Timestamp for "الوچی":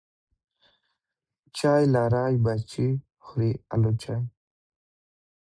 3.73-4.15